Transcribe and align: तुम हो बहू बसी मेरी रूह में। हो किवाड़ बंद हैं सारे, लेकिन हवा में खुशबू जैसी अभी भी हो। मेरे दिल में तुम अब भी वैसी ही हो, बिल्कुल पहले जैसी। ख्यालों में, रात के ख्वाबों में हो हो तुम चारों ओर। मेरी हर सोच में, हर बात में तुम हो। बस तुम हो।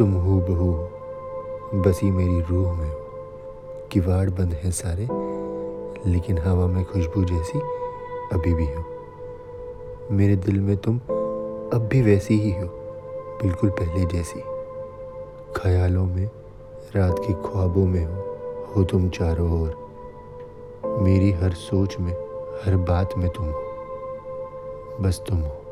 तुम 0.00 0.12
हो 0.12 0.40
बहू 0.40 0.72
बसी 1.82 2.10
मेरी 2.10 2.40
रूह 2.40 2.72
में। 2.72 2.90
हो 2.90 3.88
किवाड़ 3.92 4.30
बंद 4.30 4.52
हैं 4.52 4.70
सारे, 4.70 5.08
लेकिन 6.10 6.38
हवा 6.38 6.66
में 6.66 6.84
खुशबू 6.84 7.24
जैसी 7.24 7.58
अभी 8.32 8.54
भी 8.54 8.66
हो। 8.66 8.84
मेरे 10.10 10.36
दिल 10.36 10.60
में 10.60 10.76
तुम 10.76 10.96
अब 10.96 11.88
भी 11.92 12.02
वैसी 12.02 12.38
ही 12.40 12.52
हो, 12.52 12.66
बिल्कुल 13.42 13.70
पहले 13.70 14.04
जैसी। 14.04 14.42
ख्यालों 15.56 16.06
में, 16.06 16.30
रात 16.96 17.16
के 17.18 17.32
ख्वाबों 17.32 17.86
में 17.86 18.04
हो 18.04 18.22
हो 18.76 18.84
तुम 18.84 19.08
चारों 19.08 19.62
ओर। 19.62 19.88
मेरी 20.86 21.32
हर 21.32 21.50
सोच 21.50 21.98
में, 22.00 22.12
हर 22.64 22.76
बात 22.76 23.10
में 23.18 23.30
तुम 23.30 23.46
हो। 23.46 23.62
बस 25.00 25.22
तुम 25.28 25.38
हो। 25.38 25.69